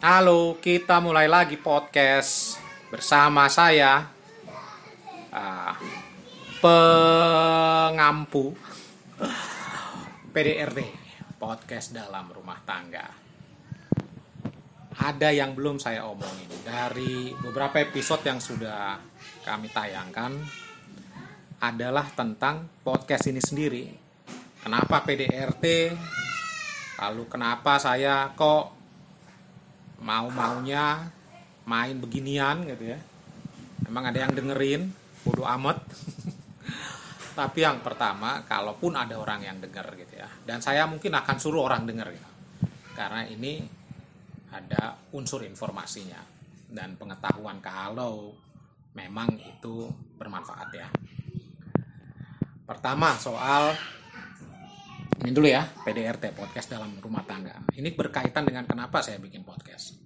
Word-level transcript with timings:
Halo, 0.00 0.56
kita 0.64 0.96
mulai 0.96 1.28
lagi 1.28 1.60
podcast 1.60 2.56
bersama 2.88 3.52
saya 3.52 4.08
uh, 5.28 5.76
pengampu 6.64 8.56
PDRT 10.32 10.80
podcast 11.36 11.92
dalam 11.92 12.32
rumah 12.32 12.56
tangga. 12.64 13.12
Ada 15.04 15.36
yang 15.36 15.52
belum 15.52 15.76
saya 15.76 16.08
omongin 16.08 16.48
dari 16.64 17.36
beberapa 17.36 17.84
episode 17.84 18.24
yang 18.24 18.40
sudah 18.40 18.96
kami 19.44 19.68
tayangkan 19.68 20.32
adalah 21.60 22.08
tentang 22.16 22.72
podcast 22.80 23.28
ini 23.28 23.44
sendiri. 23.44 23.84
Kenapa 24.64 25.04
PDRT? 25.04 25.92
Lalu 27.04 27.28
kenapa 27.28 27.76
saya 27.76 28.32
kok 28.32 28.79
mau-maunya 30.00 31.12
main 31.68 31.96
beginian 32.00 32.64
gitu 32.66 32.96
ya. 32.96 32.98
Emang 33.86 34.08
ada 34.08 34.18
yang 34.26 34.32
dengerin? 34.32 34.90
Bodoh 35.24 35.46
amat. 35.46 35.84
Tapi 37.38 37.58
yang 37.62 37.80
pertama 37.80 38.42
kalaupun 38.44 38.96
ada 38.96 39.16
orang 39.16 39.44
yang 39.44 39.56
denger 39.60 39.86
gitu 39.96 40.20
ya. 40.20 40.28
Dan 40.44 40.60
saya 40.60 40.84
mungkin 40.88 41.14
akan 41.14 41.36
suruh 41.36 41.64
orang 41.68 41.86
denger 41.88 42.08
gitu. 42.12 42.30
Karena 42.96 43.24
ini 43.24 43.64
ada 44.50 44.98
unsur 45.14 45.46
informasinya 45.46 46.18
dan 46.70 46.98
pengetahuan 46.98 47.62
kalau 47.62 48.34
memang 48.94 49.30
itu 49.38 49.86
bermanfaat 50.18 50.68
ya. 50.74 50.88
Pertama 52.66 53.14
soal 53.18 53.74
ini 55.20 55.36
dulu 55.36 55.52
ya 55.52 55.60
PDRT 55.84 56.32
podcast 56.32 56.72
dalam 56.72 56.96
rumah 56.96 57.20
tangga. 57.28 57.52
Ini 57.76 57.92
berkaitan 57.92 58.48
dengan 58.48 58.64
kenapa 58.64 59.04
saya 59.04 59.20
bikin 59.20 59.44
podcast. 59.44 60.00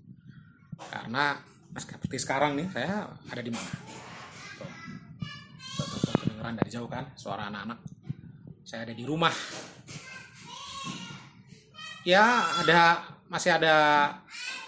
Karena 0.90 1.38
seperti 1.78 2.18
sekarang 2.18 2.58
nih 2.58 2.66
saya 2.74 3.06
ada 3.30 3.42
di 3.42 3.54
mana? 3.54 3.70
Tuh, 4.58 5.86
tuh, 5.86 6.12
kedengeran 6.18 6.58
dari 6.58 6.70
jauh 6.70 6.90
kan 6.90 7.14
suara 7.14 7.46
anak-anak. 7.46 7.78
Saya 8.66 8.90
ada 8.90 8.94
di 8.94 9.06
rumah. 9.06 9.30
Ya 12.02 12.42
ada 12.58 13.06
masih 13.30 13.54
ada 13.54 13.74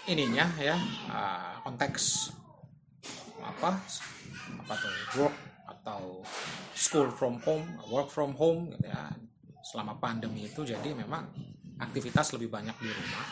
ininya 0.07 0.47
ya 0.57 0.79
uh, 1.11 1.59
konteks 1.67 2.31
apa 3.43 3.75
apa 4.63 4.73
tuh 4.79 4.95
work 5.21 5.35
atau 5.67 6.23
school 6.73 7.11
from 7.11 7.37
home 7.43 7.67
work 7.91 8.09
from 8.09 8.33
home 8.33 8.71
gitu 8.73 8.87
ya 8.89 9.11
selama 9.67 9.99
pandemi 9.99 10.47
itu 10.47 10.63
jadi 10.63 10.95
memang 10.95 11.27
aktivitas 11.83 12.31
lebih 12.39 12.47
banyak 12.47 12.75
di 12.79 12.87
rumah. 12.87 13.25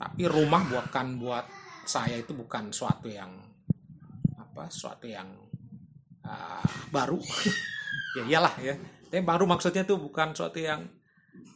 Tapi 0.00 0.22
rumah 0.24 0.62
bukan 0.64 1.06
buat 1.20 1.44
saya 1.84 2.16
itu 2.16 2.32
bukan 2.32 2.72
suatu 2.72 3.12
yang 3.12 3.28
apa 4.40 4.72
suatu 4.72 5.04
yang 5.04 5.28
uh, 6.24 6.64
baru. 6.88 7.20
Ya 8.10 8.26
iyalah 8.26 8.54
ya. 8.58 8.74
Tapi 9.06 9.22
baru 9.22 9.46
maksudnya 9.46 9.86
tuh 9.86 9.94
bukan 9.94 10.34
suatu 10.34 10.58
yang 10.58 10.82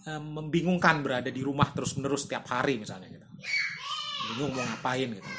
uh, 0.06 0.22
membingungkan 0.22 1.02
berada 1.02 1.26
di 1.26 1.42
rumah 1.42 1.74
terus 1.74 1.98
menerus 1.98 2.30
setiap 2.30 2.46
hari 2.46 2.78
misalnya 2.78 3.10
gitu. 3.10 3.26
Bingung 4.30 4.54
mau 4.54 4.62
ngapain 4.62 5.10
gitu. 5.10 5.30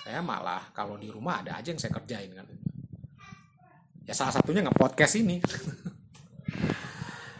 Saya 0.00 0.24
malah 0.24 0.72
kalau 0.72 0.96
di 0.96 1.12
rumah 1.12 1.44
ada 1.44 1.60
aja 1.60 1.76
yang 1.76 1.80
saya 1.80 1.92
kerjain 1.92 2.32
kan. 2.32 2.48
Ya 4.08 4.16
salah 4.16 4.32
satunya 4.32 4.64
nge 4.64 4.72
podcast 4.72 5.20
ini 5.20 5.44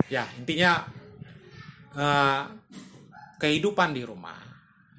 ya 0.07 0.23
intinya 0.39 0.87
uh, 1.97 2.43
kehidupan 3.37 3.93
di 3.93 4.03
rumah 4.07 4.39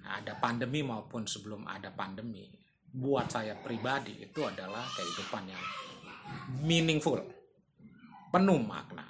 ada 0.08 0.34
pandemi 0.40 0.84
maupun 0.84 1.28
sebelum 1.28 1.68
ada 1.68 1.92
pandemi 1.92 2.48
buat 2.88 3.30
saya 3.30 3.54
pribadi 3.60 4.24
itu 4.24 4.42
adalah 4.42 4.88
kehidupan 4.96 5.44
yang 5.52 5.66
meaningful 6.64 7.20
penuh 8.32 8.60
makna. 8.60 9.06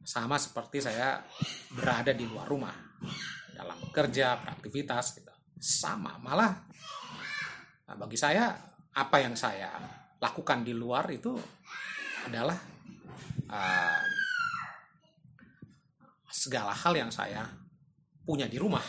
Sama 0.00 0.36
seperti 0.42 0.82
saya 0.82 1.22
berada 1.70 2.10
di 2.10 2.26
luar 2.26 2.48
rumah 2.50 2.74
dalam 3.54 3.78
bekerja 3.88 4.42
beraktivitas 4.42 5.22
gitu. 5.22 5.30
Sama 5.60 6.18
malah 6.18 6.52
nah, 7.86 7.94
bagi 7.94 8.18
saya 8.18 8.50
apa 8.90 9.16
yang 9.22 9.38
saya 9.38 9.70
lakukan 10.18 10.66
di 10.66 10.74
luar 10.74 11.06
itu 11.14 11.36
adalah 12.26 12.58
uh, 13.50 14.02
segala 16.30 16.72
hal 16.72 16.94
yang 16.96 17.10
saya 17.12 17.46
punya 18.24 18.46
di 18.46 18.56
rumah 18.56 18.84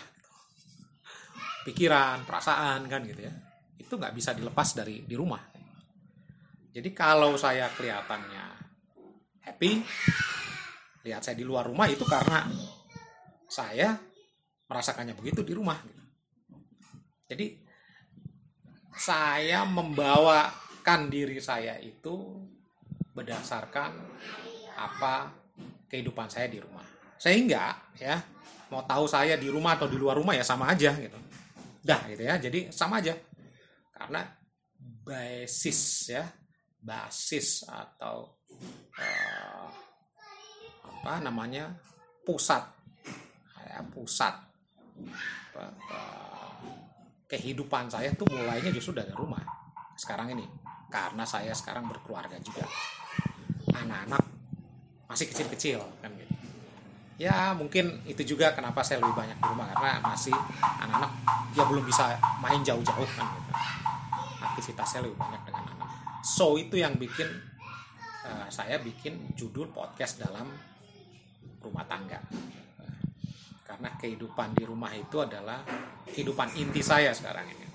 pikiran 1.65 2.25
perasaan 2.25 2.85
kan 2.89 3.01
gitu 3.05 3.21
ya. 3.25 3.33
Itu 3.77 3.97
nggak 3.97 4.13
bisa 4.15 4.31
dilepas 4.33 4.77
dari 4.77 5.03
di 5.03 5.15
rumah. 5.17 5.41
Jadi 6.71 6.89
kalau 6.95 7.35
saya 7.35 7.67
kelihatannya 7.75 8.45
happy 9.41 9.83
lihat 11.01 11.21
saya 11.25 11.35
di 11.37 11.45
luar 11.45 11.65
rumah 11.65 11.89
itu 11.89 12.05
karena 12.05 12.45
saya 13.49 13.97
merasakannya 14.69 15.17
begitu 15.17 15.41
di 15.43 15.53
rumah 15.57 15.75
gitu. 15.83 16.03
jadi 17.27 17.45
saya 18.95 19.65
membawakan 19.65 21.09
diri 21.09 21.41
saya 21.41 21.81
itu 21.81 22.45
berdasarkan 23.21 23.93
apa 24.73 25.29
kehidupan 25.85 26.25
saya 26.25 26.49
di 26.49 26.57
rumah. 26.57 26.81
Sehingga 27.21 27.93
ya 28.01 28.17
mau 28.73 28.81
tahu 28.81 29.05
saya 29.05 29.37
di 29.37 29.45
rumah 29.53 29.77
atau 29.77 29.85
di 29.85 29.93
luar 30.01 30.17
rumah 30.17 30.33
ya 30.33 30.41
sama 30.41 30.73
aja 30.73 30.89
gitu. 30.97 31.21
Dah 31.85 32.01
gitu 32.09 32.25
ya. 32.25 32.41
Jadi 32.41 32.73
sama 32.73 32.97
aja. 32.97 33.13
Karena 33.93 34.25
basis 35.05 36.09
ya 36.09 36.25
basis 36.81 37.61
atau 37.69 38.41
uh, 38.97 39.69
apa 40.81 41.21
namanya 41.21 41.69
pusat. 42.25 42.65
Ya 43.61 43.85
pusat. 43.85 44.33
Kehidupan 47.29 47.85
saya 47.87 48.09
tuh 48.17 48.25
mulainya 48.33 48.73
justru 48.73 48.97
dari 48.97 49.13
rumah. 49.13 49.45
Sekarang 49.93 50.33
ini. 50.33 50.49
Karena 50.91 51.23
saya 51.23 51.55
sekarang 51.55 51.87
berkeluarga 51.87 52.35
juga 52.43 52.67
anak-anak 53.69 54.23
masih 55.05 55.29
kecil-kecil 55.29 55.79
kan 56.01 56.09
gitu. 56.17 56.33
Ya 57.21 57.53
mungkin 57.53 58.01
itu 58.09 58.33
juga 58.33 58.57
kenapa 58.57 58.81
saya 58.81 58.97
lebih 58.97 59.13
banyak 59.13 59.37
di 59.37 59.45
rumah 59.45 59.69
karena 59.77 60.01
masih 60.01 60.33
anak-anak 60.81 61.11
ya 61.53 61.63
belum 61.69 61.85
bisa 61.85 62.17
main 62.41 62.65
jauh-jauh 62.65 63.09
kan 63.13 63.27
gitu. 63.37 63.51
Aktivitasnya 64.41 65.05
lebih 65.05 65.21
banyak 65.21 65.41
dengan 65.45 65.63
anak 65.77 65.81
so 66.21 66.55
itu 66.55 66.77
yang 66.77 66.95
bikin 67.01 67.27
uh, 68.25 68.47
saya 68.47 68.77
bikin 68.79 69.33
judul 69.33 69.73
podcast 69.73 70.21
dalam 70.21 70.47
rumah 71.61 71.85
tangga. 71.89 72.21
Karena 73.65 73.89
kehidupan 73.97 74.53
di 74.53 74.63
rumah 74.67 74.93
itu 74.93 75.17
adalah 75.17 75.65
kehidupan 76.05 76.53
inti 76.59 76.81
saya 76.85 77.09
sekarang 77.13 77.49
ini. 77.49 77.65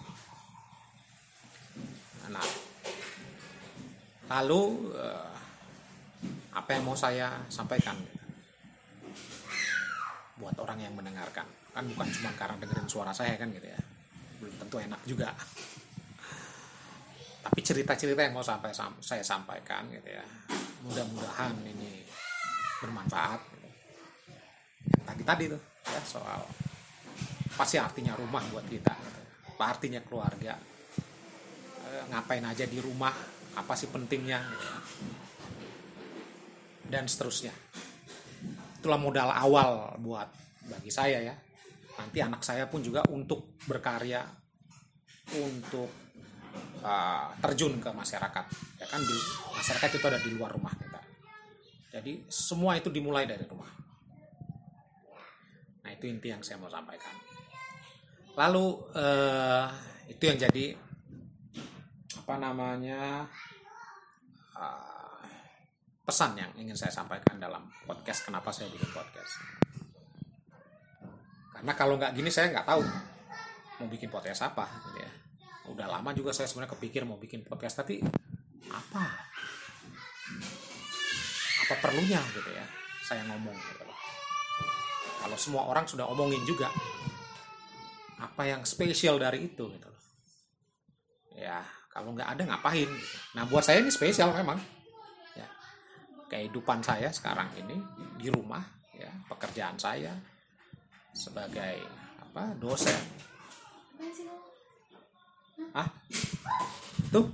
Nah 2.31 2.47
lalu 4.27 4.91
uh, 4.95 5.36
apa 6.67 6.75
yang 6.75 6.83
mau 6.83 6.99
saya 6.99 7.31
sampaikan? 7.47 7.95
Buat 10.35 10.59
orang 10.59 10.83
yang 10.83 10.99
mendengarkan. 10.99 11.47
Kan 11.71 11.87
bukan 11.95 12.11
cuma 12.11 12.35
karena 12.35 12.59
dengerin 12.59 12.91
suara 12.91 13.15
saya 13.15 13.39
kan 13.39 13.55
gitu 13.55 13.71
ya. 13.71 13.79
Belum 14.43 14.51
tentu 14.59 14.83
enak 14.83 14.99
juga. 15.07 15.31
Tapi 17.47 17.63
cerita-cerita 17.63 18.19
yang 18.19 18.35
mau 18.35 18.43
sampai 18.43 18.75
saya 18.99 19.23
sampaikan 19.23 19.87
gitu 19.95 20.11
ya. 20.11 20.27
Mudah-mudahan 20.83 21.55
ini 21.71 22.03
bermanfaat. 22.83 23.47
Gitu. 23.47 23.69
yang 24.91 25.05
tadi 25.07 25.23
tadi 25.23 25.45
tuh 25.47 25.63
ya 25.87 26.03
soal 26.03 26.43
pasti 27.55 27.79
artinya 27.79 28.19
rumah 28.19 28.43
buat 28.51 28.67
kita 28.67 28.91
gitu. 28.91 29.23
apa 29.55 29.65
artinya 29.71 30.03
keluarga? 30.03 30.59
E, 31.87 32.11
ngapain 32.11 32.43
aja 32.43 32.67
di 32.67 32.83
rumah? 32.83 33.15
Apa 33.55 33.79
sih 33.79 33.87
pentingnya 33.87 34.43
gitu 34.51 34.67
ya. 34.67 34.79
Dan 36.91 37.11
seterusnya. 37.11 37.53
Itulah 38.81 38.99
modal 39.01 39.31
awal 39.31 39.99
buat 39.99 40.31
bagi 40.71 40.91
saya 40.91 41.23
ya. 41.23 41.35
Nanti 41.97 42.19
anak 42.21 42.45
saya 42.45 42.69
pun 42.69 42.85
juga 42.85 43.03
untuk 43.09 43.57
berkarya 43.65 44.23
untuk 45.35 45.91
uh, 46.85 47.29
terjun 47.43 47.83
ke 47.83 47.91
masyarakat. 47.91 48.45
Ya 48.79 48.87
kan 48.87 49.01
di 49.03 49.17
masyarakat 49.57 49.91
itu 49.97 50.07
ada 50.07 50.21
di 50.23 50.31
luar 50.37 50.55
rumah 50.55 50.75
kita. 50.77 51.01
Jadi 51.97 52.29
semua 52.29 52.77
itu 52.77 52.93
dimulai 52.93 53.25
dari 53.25 53.43
rumah. 53.49 53.71
Nah 55.83 55.91
itu 55.91 56.05
inti 56.07 56.29
yang 56.31 56.45
saya 56.45 56.61
mau 56.61 56.69
sampaikan. 56.69 57.15
Lalu 58.37 58.67
uh, 58.93 59.67
itu 60.07 60.23
yang 60.29 60.37
jadi 60.37 60.77
apa 62.21 62.35
namanya 62.37 63.25
uh, 64.53 64.96
pesan 66.07 66.39
yang 66.39 66.51
ingin 66.55 66.79
saya 66.79 66.95
sampaikan 66.95 67.37
dalam 67.43 67.67
podcast 67.83 68.23
kenapa 68.23 68.55
saya 68.55 68.71
bikin 68.71 68.87
podcast? 68.95 69.43
Karena 71.51 71.73
kalau 71.75 71.99
nggak 71.99 72.15
gini 72.15 72.31
saya 72.31 72.55
nggak 72.55 72.67
tahu 72.67 72.85
mau 73.83 73.89
bikin 73.91 74.09
podcast 74.09 74.47
apa 74.47 74.71
gitu 74.87 75.03
ya. 75.03 75.11
Udah 75.67 75.91
lama 75.91 76.15
juga 76.15 76.31
saya 76.31 76.47
sebenarnya 76.47 76.79
kepikir 76.79 77.03
mau 77.03 77.19
bikin 77.19 77.43
podcast 77.43 77.83
tapi 77.83 77.99
apa? 78.71 79.05
Apa 81.67 81.75
perlunya 81.83 82.23
gitu 82.31 82.55
ya 82.55 82.63
saya 83.07 83.23
ngomong 83.31 83.55
gitu 83.55 83.87
kalau 85.23 85.39
semua 85.39 85.63
orang 85.71 85.87
sudah 85.87 86.07
omongin 86.11 86.43
juga 86.43 86.67
apa 88.19 88.43
yang 88.47 88.67
spesial 88.67 89.19
dari 89.19 89.47
itu 89.47 89.71
gitu 89.71 89.91
ya 91.39 91.63
kalau 91.91 92.15
nggak 92.15 92.35
ada 92.35 92.43
ngapain 92.51 92.91
gitu. 92.91 93.17
nah 93.39 93.47
buat 93.47 93.63
saya 93.63 93.83
ini 93.83 93.95
spesial 93.95 94.35
memang 94.35 94.59
kehidupan 96.27 96.83
saya 96.83 97.09
sekarang 97.15 97.47
ini 97.55 97.79
di 98.19 98.27
rumah 98.31 98.63
ya 98.95 99.11
pekerjaan 99.31 99.79
saya 99.79 100.13
sebagai 101.15 101.81
apa 102.21 102.53
dosen. 102.59 103.01
Ah 105.73 105.89
tuh. 107.09 107.31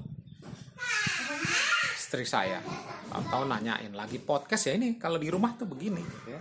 Istri 1.98 2.24
saya. 2.28 2.60
Atau 3.12 3.48
nanyain 3.48 3.92
lagi 3.96 4.20
podcast 4.20 4.68
ya 4.68 4.76
ini 4.76 5.00
kalau 5.00 5.16
di 5.16 5.32
rumah 5.32 5.56
tuh 5.56 5.66
begini 5.66 6.04
ya. 6.28 6.40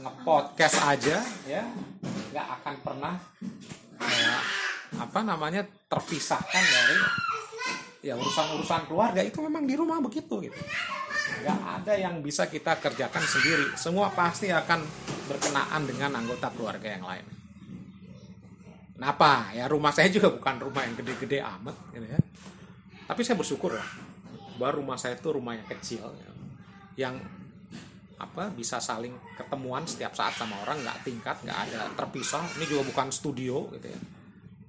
Ngepodcast 0.00 0.78
aja 0.84 1.18
ya. 1.48 1.64
Nggak 2.30 2.46
akan 2.60 2.74
pernah 2.80 3.14
ya, 4.00 4.36
apa 4.96 5.20
namanya 5.26 5.66
terpisahkan 5.90 6.62
dari 6.62 6.98
ya 8.06 8.14
urusan-urusan 8.16 8.86
keluarga. 8.86 9.20
Itu 9.24 9.42
memang 9.42 9.66
di 9.66 9.74
rumah 9.74 9.98
begitu 9.98 10.40
gitu 10.40 10.60
nggak 11.42 11.60
ada 11.82 11.92
yang 11.96 12.18
bisa 12.20 12.50
kita 12.50 12.78
kerjakan 12.82 13.24
sendiri. 13.24 13.66
Semua 13.78 14.10
pasti 14.10 14.50
akan 14.50 14.80
berkenaan 15.30 15.82
dengan 15.86 16.18
anggota 16.18 16.50
keluarga 16.50 16.88
yang 16.90 17.04
lain. 17.06 17.26
Kenapa? 18.98 19.48
Ya 19.56 19.64
rumah 19.70 19.94
saya 19.94 20.12
juga 20.12 20.28
bukan 20.28 20.56
rumah 20.60 20.84
yang 20.84 20.94
gede-gede 20.98 21.40
amat 21.40 21.76
gitu 21.94 22.06
ya. 22.06 22.20
Tapi 23.08 23.20
saya 23.24 23.36
bersyukur 23.40 23.72
lah. 23.72 23.88
Bahwa 24.60 24.76
rumah 24.76 24.96
saya 25.00 25.16
itu 25.16 25.28
rumah 25.32 25.56
yang 25.56 25.64
kecil 25.64 26.04
ya, 26.04 26.30
yang 27.08 27.14
apa 28.20 28.52
bisa 28.52 28.76
saling 28.76 29.16
ketemuan 29.40 29.88
setiap 29.88 30.12
saat 30.12 30.36
sama 30.36 30.60
orang. 30.66 30.84
Nggak 30.84 30.98
tingkat 31.08 31.36
nggak 31.40 31.58
ada 31.70 31.80
terpisah. 31.96 32.44
Ini 32.60 32.64
juga 32.68 32.82
bukan 32.92 33.08
studio 33.08 33.72
gitu 33.72 33.88
ya. 33.88 34.00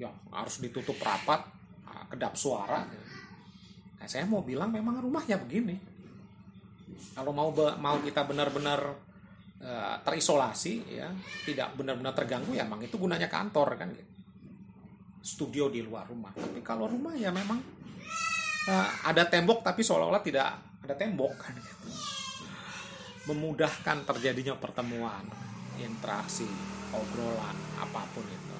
Ya 0.07 0.09
harus 0.31 0.63
ditutup 0.63 0.95
rapat 1.03 1.61
kedap 2.11 2.35
suara 2.35 2.83
nah, 3.95 4.07
saya 4.07 4.27
mau 4.27 4.43
bilang 4.43 4.67
memang 4.67 4.99
rumahnya 4.99 5.39
begini 5.39 5.79
kalau 7.13 7.31
mau 7.35 7.49
mau 7.77 7.97
kita 7.99 8.23
benar-benar 8.25 8.79
uh, 9.61 9.95
terisolasi 10.03 10.73
ya 10.87 11.07
tidak 11.43 11.75
benar-benar 11.75 12.15
terganggu 12.15 12.55
ya 12.55 12.63
memang 12.65 12.87
itu 12.87 12.95
gunanya 12.95 13.27
kantor 13.27 13.75
kan 13.77 13.89
gitu 13.91 14.13
studio 15.21 15.69
di 15.69 15.85
luar 15.85 16.09
rumah 16.09 16.33
tapi 16.33 16.65
kalau 16.65 16.89
rumah 16.89 17.13
ya 17.13 17.29
memang 17.29 17.61
uh, 18.67 18.89
ada 19.05 19.27
tembok 19.29 19.61
tapi 19.61 19.85
seolah-olah 19.85 20.23
tidak 20.25 20.47
ada 20.81 20.95
tembok 20.97 21.33
kan 21.37 21.53
gitu 21.53 22.11
memudahkan 23.29 24.01
terjadinya 24.07 24.57
pertemuan, 24.57 25.21
interaksi, 25.77 26.47
obrolan, 26.89 27.57
apa 27.77 28.01
pun 28.09 28.25
itu. 28.25 28.57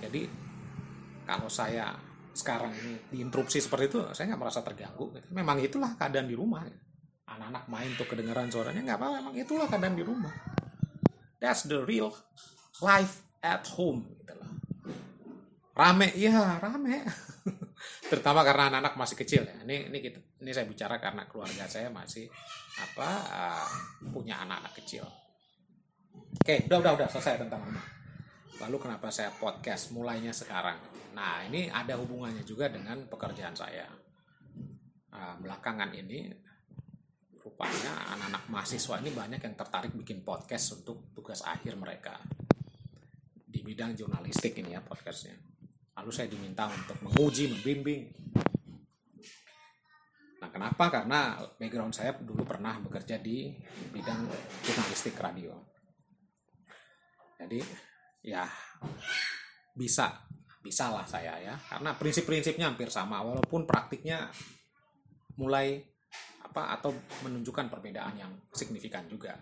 Jadi 0.00 0.22
kalau 1.28 1.48
saya 1.52 1.92
sekarang 2.34 2.72
ini 2.74 2.94
diinterupsi 3.12 3.60
seperti 3.60 3.84
itu, 3.92 3.98
saya 4.16 4.32
nggak 4.32 4.40
merasa 4.40 4.60
terganggu. 4.64 5.12
Memang 5.32 5.60
itulah 5.60 5.92
keadaan 5.94 6.28
di 6.28 6.36
rumah. 6.36 6.64
Anak-anak 7.34 7.64
main 7.66 7.90
tuh 7.98 8.06
kedengeran 8.06 8.48
suaranya 8.48 8.80
nggak 8.82 8.98
apa, 8.98 9.06
memang 9.20 9.34
itulah 9.34 9.66
keadaan 9.66 9.98
di 9.98 10.04
rumah. 10.06 10.34
That's 11.42 11.66
the 11.66 11.82
real 11.82 12.14
life 12.80 13.26
at 13.42 13.66
home. 13.74 14.06
Gitu 14.22 14.34
loh. 14.38 14.50
Rame, 15.74 16.14
ya 16.14 16.58
rame. 16.62 17.02
terutama 18.08 18.44
karena 18.44 18.70
anak-anak 18.70 18.94
masih 18.96 19.16
kecil 19.18 19.42
ya 19.48 19.56
ini 19.64 19.88
ini 19.88 19.98
kita 20.00 20.20
ini 20.44 20.50
saya 20.52 20.66
bicara 20.68 20.96
karena 21.00 21.24
keluarga 21.28 21.64
saya 21.68 21.88
masih 21.88 22.28
apa 22.80 23.10
uh, 23.32 23.68
punya 24.12 24.40
anak-anak 24.44 24.72
kecil 24.76 25.04
oke 26.14 26.54
udah 26.68 26.78
udah 26.84 26.92
udah 27.00 27.08
selesai 27.08 27.44
tentang 27.44 27.64
rumah 27.64 27.86
lalu 28.62 28.76
kenapa 28.80 29.08
saya 29.10 29.32
podcast 29.34 29.92
mulainya 29.92 30.30
sekarang 30.30 30.78
nah 31.16 31.42
ini 31.48 31.70
ada 31.70 31.96
hubungannya 31.98 32.44
juga 32.44 32.68
dengan 32.68 33.08
pekerjaan 33.08 33.56
saya 33.56 33.88
uh, 35.12 35.34
belakangan 35.40 35.90
ini 35.96 36.28
rupanya 37.64 37.92
anak-anak 38.12 38.44
mahasiswa 38.52 38.94
ini 39.00 39.10
banyak 39.16 39.40
yang 39.40 39.54
tertarik 39.56 39.92
bikin 39.96 40.20
podcast 40.20 40.84
untuk 40.84 41.08
tugas 41.16 41.40
akhir 41.40 41.80
mereka 41.80 42.20
di 43.48 43.64
bidang 43.64 43.96
jurnalistik 43.96 44.52
ini 44.60 44.76
ya 44.76 44.84
podcastnya 44.84 45.32
Lalu 45.94 46.10
saya 46.10 46.26
diminta 46.26 46.66
untuk 46.66 46.98
menguji, 47.06 47.54
membimbing. 47.54 48.10
Nah, 50.42 50.50
kenapa? 50.50 50.90
Karena 50.90 51.38
background 51.54 51.94
saya 51.94 52.18
dulu 52.18 52.42
pernah 52.42 52.82
bekerja 52.82 53.22
di 53.22 53.54
bidang 53.94 54.26
jurnalistik 54.66 55.14
radio. 55.14 55.54
Jadi, 57.38 57.62
ya 58.26 58.42
bisa, 59.70 60.18
bisa 60.58 60.90
lah 60.90 61.06
saya 61.06 61.38
ya. 61.38 61.54
Karena 61.62 61.94
prinsip-prinsipnya 61.94 62.74
hampir 62.74 62.90
sama, 62.90 63.22
walaupun 63.22 63.62
praktiknya 63.62 64.34
mulai 65.38 65.93
apa 66.54 66.78
atau 66.78 66.94
menunjukkan 67.26 67.66
perbedaan 67.66 68.14
yang 68.14 68.30
signifikan 68.54 69.02
juga. 69.10 69.34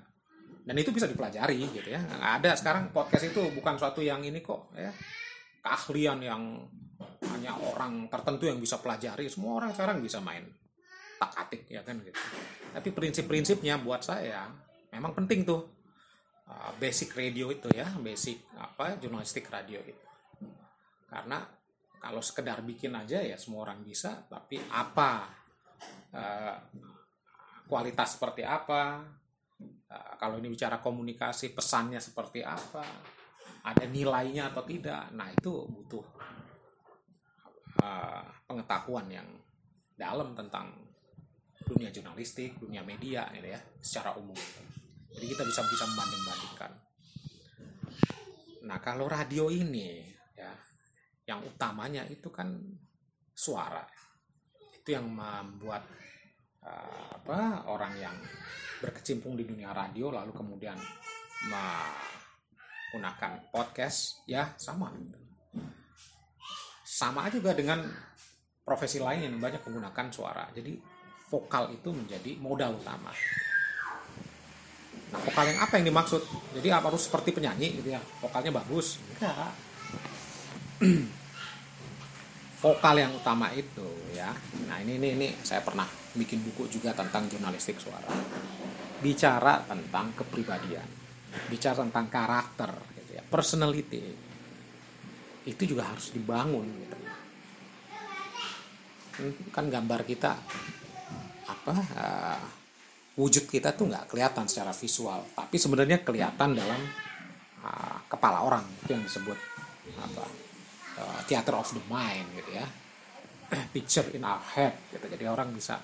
Dan 0.64 0.80
itu 0.80 0.88
bisa 0.88 1.04
dipelajari 1.04 1.60
gitu 1.68 1.92
ya. 1.92 2.00
Ada. 2.40 2.56
Sekarang 2.56 2.88
podcast 2.88 3.28
itu 3.28 3.52
bukan 3.52 3.76
suatu 3.76 4.00
yang 4.00 4.24
ini 4.24 4.40
kok 4.40 4.72
ya. 4.72 4.88
Keahlian 5.60 6.24
yang 6.24 6.64
hanya 7.28 7.52
orang 7.60 8.08
tertentu 8.08 8.48
yang 8.48 8.56
bisa 8.56 8.80
pelajari. 8.80 9.28
Semua 9.28 9.60
orang 9.60 9.76
sekarang 9.76 10.00
bisa 10.00 10.24
main 10.24 10.48
tak 11.20 11.36
atik 11.36 11.68
ya 11.68 11.84
kan 11.84 12.00
gitu. 12.00 12.16
Tapi 12.72 12.88
prinsip-prinsipnya 12.96 13.76
buat 13.84 14.00
saya 14.00 14.48
memang 14.88 15.12
penting 15.12 15.44
tuh. 15.44 15.68
Uh, 16.42 16.74
basic 16.80 17.14
radio 17.14 17.54
itu 17.54 17.70
ya 17.70 17.86
basic 18.02 18.40
apa 18.56 18.96
jurnalistik 18.98 19.46
radio 19.52 19.78
itu. 19.84 20.06
Karena 21.06 21.44
kalau 22.02 22.18
sekedar 22.18 22.64
bikin 22.66 22.96
aja 22.98 23.22
ya 23.22 23.38
semua 23.38 23.62
orang 23.68 23.86
bisa 23.86 24.26
tapi 24.26 24.58
apa 24.74 25.30
uh, 26.10 26.56
kualitas 27.72 28.20
seperti 28.20 28.44
apa 28.44 29.00
uh, 29.88 30.12
kalau 30.20 30.36
ini 30.36 30.52
bicara 30.52 30.76
komunikasi 30.76 31.56
pesannya 31.56 31.96
seperti 31.96 32.44
apa 32.44 32.84
ada 33.64 33.88
nilainya 33.88 34.52
atau 34.52 34.60
tidak 34.68 35.08
nah 35.16 35.32
itu 35.32 35.64
butuh 35.72 36.04
uh, 37.80 38.28
pengetahuan 38.44 39.08
yang 39.08 39.28
dalam 39.96 40.36
tentang 40.36 40.68
dunia 41.64 41.88
jurnalistik 41.88 42.60
dunia 42.60 42.84
media 42.84 43.24
gitu 43.32 43.48
ya 43.48 43.60
secara 43.80 44.18
umum. 44.20 44.36
Jadi 45.12 45.24
kita 45.24 45.44
bisa 45.48 45.64
bisa 45.64 45.84
membanding 45.88 46.22
bandingkan 46.28 46.72
nah 48.62 48.78
kalau 48.78 49.10
radio 49.10 49.50
ini 49.50 50.06
ya 50.38 50.54
yang 51.26 51.42
utamanya 51.42 52.06
itu 52.06 52.30
kan 52.30 52.50
suara. 53.34 53.82
Itu 54.70 54.94
yang 54.94 55.10
membuat 55.10 55.86
uh, 56.66 57.08
apa 57.22 57.66
orang 57.70 57.94
yang 57.98 58.16
berkecimpung 58.82 59.38
di 59.38 59.46
dunia 59.46 59.70
radio 59.70 60.10
lalu 60.10 60.34
kemudian 60.34 60.74
gunakan 62.92 63.32
podcast 63.50 64.26
ya 64.26 64.52
sama. 64.58 64.90
Sama 66.82 67.26
juga 67.32 67.56
dengan 67.56 67.82
profesi 68.62 69.02
lain 69.02 69.26
yang 69.26 69.34
banyak 69.40 69.62
menggunakan 69.64 70.06
suara. 70.12 70.44
Jadi 70.54 70.78
vokal 71.30 71.72
itu 71.72 71.88
menjadi 71.90 72.36
modal 72.38 72.76
utama. 72.76 73.10
Nah 75.12 75.20
vokal 75.24 75.44
yang 75.50 75.58
apa 75.64 75.80
yang 75.80 75.86
dimaksud? 75.88 76.22
Jadi 76.60 76.68
apa 76.68 76.92
harus 76.92 77.08
seperti 77.08 77.32
penyanyi 77.32 77.80
gitu 77.80 77.96
ya? 77.96 78.00
Vokalnya 78.20 78.52
bagus. 78.54 79.00
Enggak 79.16 79.50
vokal 82.62 82.94
yang 83.02 83.10
utama 83.10 83.50
itu 83.50 84.14
ya. 84.14 84.30
Nah 84.70 84.78
ini 84.78 85.02
ini 85.02 85.08
ini. 85.18 85.28
Saya 85.42 85.66
pernah 85.66 85.84
bikin 86.14 86.46
buku 86.46 86.70
juga 86.70 86.94
tentang 86.94 87.26
jurnalistik 87.26 87.82
suara. 87.82 88.06
Bicara 89.02 89.66
tentang 89.66 90.14
kepribadian. 90.14 90.86
Bicara 91.50 91.82
tentang 91.82 92.06
karakter 92.06 92.70
gitu 93.02 93.18
ya. 93.18 93.22
Personality. 93.26 94.02
Itu 95.42 95.66
juga 95.66 95.90
harus 95.90 96.14
dibangun 96.14 96.70
gitu. 96.70 96.96
Kan 99.50 99.66
gambar 99.66 100.06
kita 100.06 100.32
apa 101.42 101.74
uh, 101.74 102.42
wujud 103.18 103.50
kita 103.50 103.74
tuh 103.76 103.90
nggak 103.90 104.08
kelihatan 104.08 104.48
secara 104.48 104.72
visual 104.72 105.20
tapi 105.36 105.60
sebenarnya 105.60 106.00
kelihatan 106.00 106.56
dalam 106.56 106.80
uh, 107.60 107.98
kepala 108.08 108.40
orang 108.40 108.64
itu 108.82 108.94
yang 108.94 109.04
disebut 109.04 109.36
apa 110.00 110.24
uh, 111.02 111.20
theater 111.26 111.58
of 111.58 111.66
the 111.74 111.82
mind 111.90 112.30
gitu 112.38 112.50
ya. 112.54 112.66
Picture 113.74 114.06
in 114.14 114.22
our 114.22 114.40
head 114.54 114.78
gitu. 114.94 115.02
Jadi 115.10 115.24
orang 115.26 115.50
bisa 115.50 115.82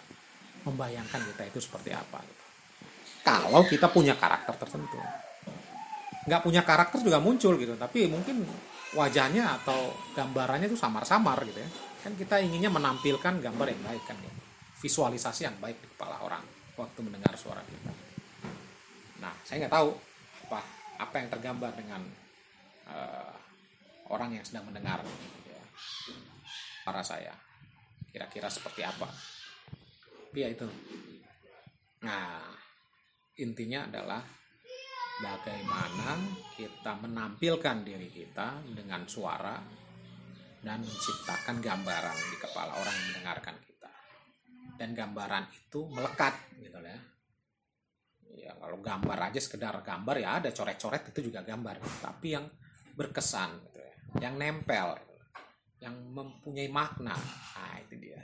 membayangkan 0.63 1.23
kita 1.35 1.43
itu 1.51 1.59
seperti 1.63 1.95
apa 1.95 2.19
gitu. 2.23 2.45
kalau 3.27 3.61
kita 3.67 3.91
punya 3.93 4.15
karakter 4.17 4.55
tertentu. 4.57 4.97
Nggak 6.25 6.41
punya 6.47 6.63
karakter 6.65 7.03
juga 7.03 7.19
muncul 7.21 7.59
gitu. 7.61 7.75
Tapi 7.77 8.09
mungkin 8.09 8.47
wajahnya 8.97 9.61
atau 9.61 9.93
gambarannya 10.17 10.71
itu 10.71 10.79
samar-samar 10.79 11.43
gitu 11.45 11.61
ya. 11.61 11.71
Kan 12.07 12.17
kita 12.17 12.41
inginnya 12.41 12.73
menampilkan 12.73 13.43
gambar 13.43 13.67
yang 13.69 13.83
baik 13.85 14.05
kan 14.09 14.17
ya 14.17 14.33
visualisasi 14.79 15.47
yang 15.47 15.57
baik 15.59 15.79
di 15.83 15.89
kepala 15.91 16.23
orang 16.23 16.43
waktu 16.79 17.01
mendengar 17.03 17.35
suara 17.35 17.63
kita. 17.67 17.91
Nah 19.19 19.35
saya 19.43 19.67
nggak 19.67 19.75
tahu 19.75 19.91
apa 20.49 20.61
apa 21.03 21.15
yang 21.19 21.29
tergambar 21.35 21.71
dengan 21.75 22.03
uh, 22.87 23.35
orang 24.09 24.37
yang 24.37 24.45
sedang 24.45 24.69
mendengar 24.69 25.05
gitu 25.05 25.51
ya, 25.53 25.65
saya. 27.05 27.35
Kira-kira 28.09 28.49
seperti 28.49 28.81
apa? 28.85 29.05
Tapi 30.29 30.39
ya 30.41 30.49
itu. 30.49 30.69
Nah 32.05 32.41
intinya 33.39 33.85
adalah 33.85 34.21
bagaimana 35.19 36.17
kita 36.57 36.93
menampilkan 37.01 37.85
diri 37.85 38.09
kita 38.09 38.65
dengan 38.73 39.05
suara 39.05 39.57
dan 40.59 40.83
menciptakan 40.83 41.63
gambaran 41.63 42.17
di 42.17 42.37
kepala 42.41 42.73
orang 42.77 42.95
yang 42.95 43.07
mendengarkan 43.13 43.57
kita. 43.63 43.93
Dan 44.79 44.95
gambaran 44.95 45.51
itu 45.53 45.81
melekat 45.91 46.35
gitu 46.61 46.79
ya. 46.81 46.99
Ya 48.39 48.53
kalau 48.57 48.79
gambar 48.79 49.19
aja 49.33 49.41
sekedar 49.43 49.75
gambar 49.83 50.17
ya 50.23 50.39
ada 50.39 50.49
coret-coret 50.55 51.11
itu 51.11 51.33
juga 51.33 51.43
gambar, 51.43 51.83
tapi 51.99 52.33
yang 52.39 52.47
berkesan 52.95 53.59
gitu 53.67 53.79
ya, 53.83 53.95
yang 54.17 54.41
nempel, 54.41 54.97
yang 55.85 55.93
mempunyai 56.09 56.73
makna. 56.73 57.13
Nah, 57.13 57.77
itu 57.85 57.95
dia. 58.01 58.21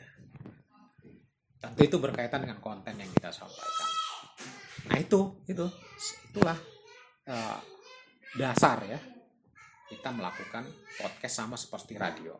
Tentu 1.61 1.81
itu 1.85 1.97
berkaitan 2.01 2.49
dengan 2.49 2.61
konten 2.65 2.97
yang 2.97 3.09
kita 3.13 3.29
sampaikan. 3.29 3.91
Nah, 4.89 4.97
itu 5.01 5.45
itu 5.49 5.65
itulah 6.33 6.57
uh, 7.29 7.59
dasar 8.37 8.85
ya 8.85 9.01
kita 9.89 10.11
melakukan 10.11 10.65
podcast 10.97 11.35
sama 11.45 11.57
seperti 11.61 11.97
radio. 12.01 12.35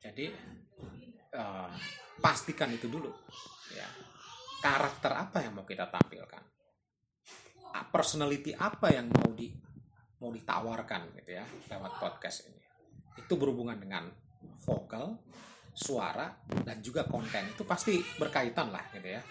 Jadi 0.00 0.26
uh, 1.36 1.72
pastikan 2.20 2.68
itu 2.72 2.88
dulu 2.88 3.08
ya 3.72 3.88
karakter 4.60 5.12
apa 5.12 5.44
yang 5.44 5.56
mau 5.56 5.64
kita 5.68 5.88
tampilkan, 5.88 6.42
personality 7.92 8.56
apa 8.56 8.92
yang 8.92 9.08
mau 9.12 9.32
di 9.32 9.52
mau 10.18 10.30
ditawarkan 10.30 11.14
gitu 11.22 11.36
ya 11.38 11.44
lewat 11.70 11.92
podcast 11.98 12.46
ini. 12.50 12.62
Itu 13.18 13.38
berhubungan 13.38 13.78
dengan 13.78 14.10
vokal, 14.64 15.18
suara 15.74 16.30
dan 16.62 16.78
juga 16.80 17.04
konten. 17.04 17.50
Itu 17.50 17.66
pasti 17.66 17.98
berkaitan 18.18 18.70
lah 18.70 18.84
gitu 18.94 19.08
ya. 19.10 19.22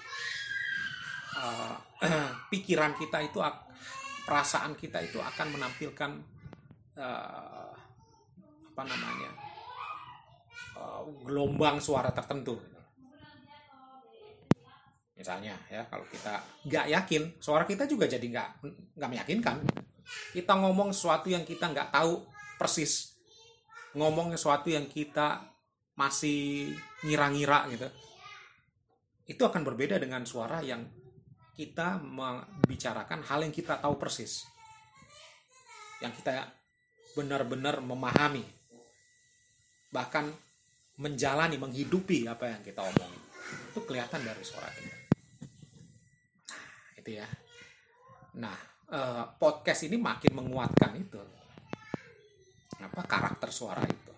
Uh, 1.34 1.75
pikiran 2.52 2.94
kita 2.94 3.24
itu 3.25 3.42
perasaan 4.24 4.78
kita 4.78 5.02
itu 5.02 5.18
akan 5.18 5.48
menampilkan 5.58 6.12
uh, 7.00 7.72
apa 8.74 8.84
namanya 8.86 9.32
uh, 10.78 11.04
gelombang 11.25 11.80
suara 11.82 12.12
tertentu. 12.13 12.60
Misalnya 15.13 15.56
ya 15.70 15.86
kalau 15.88 16.04
kita 16.10 16.42
nggak 16.68 16.86
yakin 16.90 17.24
suara 17.40 17.63
kita 17.63 17.88
juga 17.88 18.10
jadi 18.10 18.24
nggak 18.24 18.50
nggak 18.98 19.10
meyakinkan 19.10 19.58
kita 20.36 20.53
ngomong 20.57 20.91
sesuatu 20.91 21.31
yang 21.31 21.43
kita 21.48 21.72
nggak 21.72 21.89
tahu 21.93 22.24
persis 22.60 23.17
ngomong 23.93 24.33
sesuatu 24.33 24.69
yang 24.69 24.89
kita 24.89 25.41
masih 25.93 26.74
ngira-ngira 27.05 27.69
gitu 27.69 27.88
itu 29.24 29.41
akan 29.41 29.63
berbeda 29.63 29.95
dengan 30.01 30.27
suara 30.27 30.60
yang 30.60 30.83
kita 31.53 32.01
membicarakan 32.01 33.22
hal 33.29 33.45
yang 33.45 33.53
kita 33.53 33.77
tahu 33.77 33.95
persis. 34.01 34.50
Yang 36.01 36.22
kita 36.22 36.50
benar-benar 37.13 37.79
memahami. 37.79 38.43
Bahkan 39.93 40.25
menjalani, 40.98 41.62
menghidupi 41.62 42.25
apa 42.25 42.50
yang 42.57 42.62
kita 42.65 42.81
omongin. 42.81 43.24
Itu 43.72 43.86
kelihatan 43.86 44.22
dari 44.25 44.43
suara 44.43 44.69
kita. 44.74 44.98
itu 47.03 47.19
ya. 47.19 47.27
Nah, 48.39 48.55
eh, 48.94 49.24
podcast 49.42 49.90
ini 49.90 49.98
makin 49.98 50.38
menguatkan 50.38 50.94
itu. 50.94 51.18
Apa 52.78 53.02
karakter 53.10 53.50
suara 53.50 53.82
itu. 53.90 54.14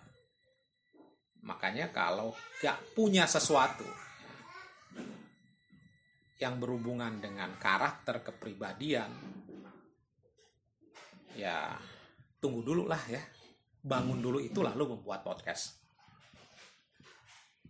Makanya 1.47 1.93
kalau 1.95 2.35
gak 2.59 2.97
punya 2.97 3.23
sesuatu 3.29 3.85
yang 6.35 6.59
berhubungan 6.59 7.23
dengan 7.23 7.55
karakter 7.55 8.19
kepribadian 8.19 9.07
ya 11.35 11.71
tunggu 12.39 12.63
dulu 12.63 12.87
lah 12.87 12.99
ya 13.07 13.19
bangun 13.79 14.19
dulu 14.19 14.39
itu 14.43 14.59
lalu 14.59 14.99
membuat 14.99 15.23
podcast 15.23 15.79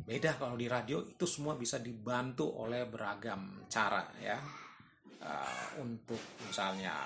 beda 0.06 0.38
kalau 0.38 0.58
di 0.58 0.70
radio 0.70 1.02
itu 1.02 1.26
semua 1.30 1.58
bisa 1.58 1.82
dibantu 1.82 2.46
oleh 2.62 2.86
beragam 2.90 3.66
cara 3.70 4.06
ya 4.22 4.38
uh, 5.22 5.82
untuk 5.82 6.20
misalnya 6.46 7.06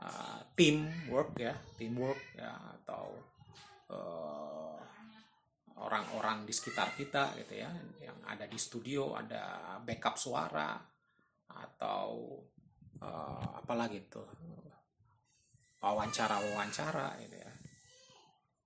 uh, 0.00 0.40
teamwork 0.54 1.36
ya 1.38 1.54
teamwork 1.76 2.20
ya 2.36 2.52
atau 2.80 3.14
uh, 3.90 4.78
orang-orang 5.80 6.46
di 6.46 6.52
sekitar 6.54 6.94
kita 6.94 7.34
gitu 7.40 7.58
ya 7.58 7.70
yang 8.00 8.18
ada 8.28 8.46
di 8.46 8.56
studio 8.56 9.18
ada 9.18 9.76
backup 9.82 10.16
suara 10.16 10.78
atau 11.50 12.38
uh, 13.02 13.48
apalagi 13.58 14.06
itu 14.06 14.22
wawancara 15.84 16.40
wawancara 16.40 17.20
gitu 17.20 17.36
ya 17.36 17.52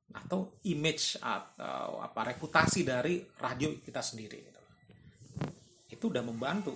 atau 0.09 0.57
image 0.64 1.21
atau 1.21 2.00
apa 2.00 2.33
reputasi 2.33 2.80
dari 2.80 3.21
radio 3.45 3.76
kita 3.76 4.00
sendiri 4.00 4.38
gitu. 4.40 4.62
itu 5.92 6.04
udah 6.09 6.25
membantu 6.25 6.73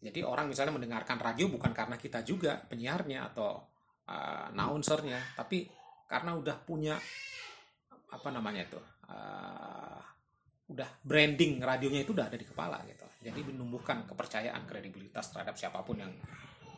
jadi 0.00 0.20
orang 0.22 0.52
misalnya 0.52 0.76
mendengarkan 0.76 1.16
radio 1.16 1.48
bukan 1.48 1.72
karena 1.72 1.96
kita 1.96 2.20
juga 2.20 2.60
penyiarnya 2.68 3.32
atau 3.32 3.58
uh, 4.06 4.52
announcernya 4.52 5.34
tapi 5.34 5.66
karena 6.06 6.36
udah 6.36 6.56
punya 6.62 6.94
apa 8.06 8.28
namanya 8.30 8.62
itu 8.68 8.80
uh, 9.10 10.00
udah 10.66 10.88
branding 11.02 11.62
radionya 11.62 12.02
itu 12.02 12.14
udah 12.14 12.26
ada 12.26 12.38
di 12.38 12.46
kepala 12.46 12.82
gitu. 12.86 13.06
Jadi 13.22 13.40
menumbuhkan 13.42 14.06
kepercayaan 14.06 14.66
kredibilitas 14.66 15.30
terhadap 15.34 15.54
siapa 15.58 15.82
pun 15.82 15.98
yang 15.98 16.10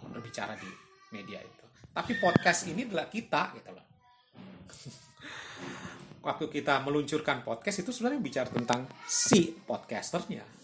berbicara 0.09 0.57
di 0.57 0.69
media 1.13 1.41
itu. 1.41 1.65
Tapi 1.93 2.17
podcast 2.21 2.69
ini 2.69 2.85
adalah 2.89 3.09
kita 3.09 3.53
gitu 3.57 3.71
loh. 3.73 3.87
Waktu 6.29 6.45
kita 6.53 6.85
meluncurkan 6.85 7.41
podcast 7.45 7.81
itu 7.85 7.91
sebenarnya 7.93 8.21
bicara 8.21 8.49
tentang 8.53 8.85
si 9.09 9.57
podcasternya 9.65 10.58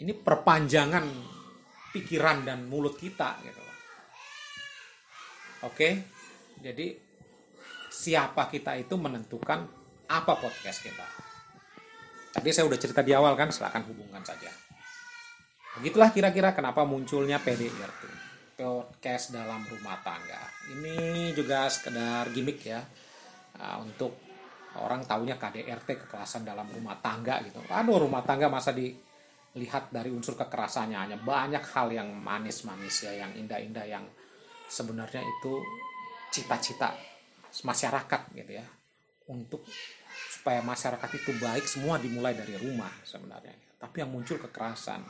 ini 0.00 0.16
perpanjangan 0.16 1.04
pikiran 1.92 2.48
dan 2.48 2.64
mulut 2.70 2.96
kita 2.96 3.36
gitu 3.44 3.62
oke 5.68 5.88
jadi 6.62 6.96
siapa 7.92 8.48
kita 8.48 8.72
itu 8.80 8.96
menentukan 8.96 9.68
apa 10.08 10.32
podcast 10.40 10.80
kita. 10.80 11.06
Tadi 12.32 12.48
saya 12.48 12.64
udah 12.64 12.80
cerita 12.80 13.04
di 13.04 13.12
awal 13.12 13.36
kan, 13.36 13.52
silahkan 13.52 13.84
hubungkan 13.84 14.24
saja. 14.24 14.48
Begitulah 15.76 16.08
kira-kira 16.12 16.56
kenapa 16.56 16.84
munculnya 16.84 17.40
PDRT, 17.40 18.02
podcast 18.56 19.36
dalam 19.36 19.64
rumah 19.68 20.00
tangga. 20.00 20.40
Ini 20.72 21.32
juga 21.36 21.68
sekedar 21.68 22.32
gimmick 22.32 22.60
ya, 22.64 22.80
uh, 23.60 23.76
untuk 23.84 24.16
orang 24.80 25.04
taunya 25.04 25.36
KDRT 25.36 26.08
kekerasan 26.08 26.48
dalam 26.48 26.68
rumah 26.72 26.96
tangga 27.00 27.44
gitu. 27.44 27.60
Aduh 27.68 28.08
rumah 28.08 28.24
tangga 28.24 28.48
masa 28.48 28.72
dilihat 29.52 29.92
dari 29.92 30.08
unsur 30.08 30.32
kekerasannya 30.32 30.96
hanya 30.96 31.18
banyak 31.20 31.60
hal 31.76 31.92
yang 31.92 32.08
manis-manis 32.08 33.04
ya, 33.04 33.12
yang 33.20 33.36
indah-indah 33.36 33.84
yang 33.84 34.04
sebenarnya 34.72 35.20
itu 35.20 35.60
cita-cita 36.32 36.96
masyarakat 37.60 38.20
gitu 38.32 38.52
ya. 38.56 38.64
Untuk 39.28 39.68
supaya 40.32 40.64
masyarakat 40.64 41.10
itu 41.20 41.30
baik 41.36 41.68
semua 41.68 42.00
dimulai 42.00 42.32
dari 42.32 42.56
rumah 42.56 42.90
sebenarnya. 43.04 43.52
Tapi 43.76 44.00
yang 44.00 44.10
muncul 44.10 44.40
kekerasan. 44.40 45.04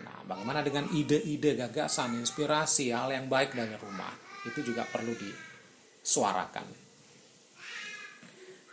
Nah 0.00 0.24
bagaimana 0.24 0.64
dengan 0.64 0.88
ide-ide 0.90 1.54
gagasan 1.54 2.16
inspirasi 2.16 2.90
hal 2.90 3.12
yang 3.12 3.28
baik 3.28 3.52
dari 3.52 3.76
rumah? 3.76 4.10
Itu 4.48 4.64
juga 4.64 4.88
perlu 4.88 5.12
disuarakan. 5.12 6.66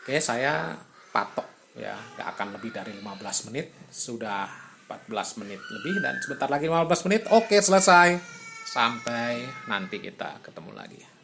Oke 0.01 0.18
saya 0.18 0.74
patok 1.12 1.50
ya 1.78 1.96
gak 2.20 2.36
akan 2.38 2.58
lebih 2.60 2.72
dari 2.75 2.92
15 2.96 3.48
menit. 3.51 3.72
Sudah 3.88 4.48
14 4.88 5.40
menit 5.40 5.60
lebih 5.60 6.04
dan 6.04 6.20
sebentar 6.20 6.51
lagi 6.51 6.68
15 6.68 7.06
menit. 7.08 7.22
Oke 7.32 7.60
selesai. 7.60 8.20
Sampai 8.68 9.44
nanti 9.68 10.00
kita 10.00 10.40
ketemu 10.44 10.72
lagi 10.75 11.21